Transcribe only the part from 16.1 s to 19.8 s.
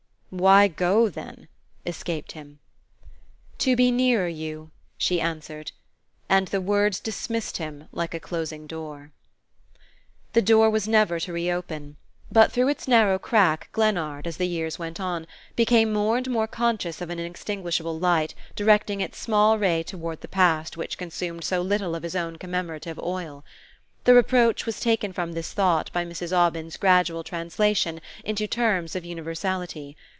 and more conscious of an inextinguishable light directing its small